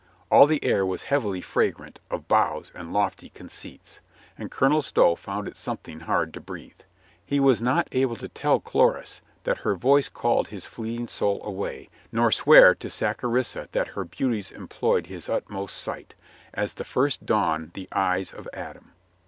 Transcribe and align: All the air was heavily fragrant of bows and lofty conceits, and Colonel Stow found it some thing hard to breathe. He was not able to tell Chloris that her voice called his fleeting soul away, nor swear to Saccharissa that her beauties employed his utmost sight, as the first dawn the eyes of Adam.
All 0.31 0.47
the 0.47 0.63
air 0.65 0.83
was 0.83 1.03
heavily 1.03 1.41
fragrant 1.41 1.99
of 2.09 2.27
bows 2.27 2.71
and 2.73 2.91
lofty 2.91 3.29
conceits, 3.29 3.99
and 4.35 4.49
Colonel 4.49 4.81
Stow 4.81 5.13
found 5.15 5.47
it 5.47 5.55
some 5.55 5.77
thing 5.77 5.99
hard 5.99 6.33
to 6.33 6.39
breathe. 6.39 6.79
He 7.23 7.39
was 7.39 7.61
not 7.61 7.87
able 7.91 8.15
to 8.15 8.27
tell 8.27 8.59
Chloris 8.59 9.21
that 9.43 9.59
her 9.59 9.75
voice 9.75 10.09
called 10.09 10.47
his 10.47 10.65
fleeting 10.65 11.07
soul 11.07 11.39
away, 11.43 11.89
nor 12.11 12.31
swear 12.31 12.73
to 12.73 12.87
Saccharissa 12.89 13.67
that 13.73 13.89
her 13.89 14.03
beauties 14.05 14.49
employed 14.51 15.05
his 15.05 15.29
utmost 15.29 15.77
sight, 15.77 16.15
as 16.51 16.73
the 16.73 16.83
first 16.83 17.27
dawn 17.27 17.69
the 17.75 17.87
eyes 17.91 18.31
of 18.33 18.49
Adam. 18.53 18.93